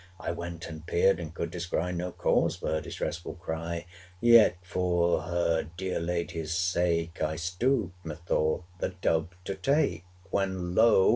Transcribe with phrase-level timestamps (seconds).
[0.19, 3.85] I went and peered, and could descry 545 No cause for her distressful cry;
[4.19, 10.73] But yet for her dear lady's sake I stooped, methought, the dove to take, When
[10.73, 11.09] lo!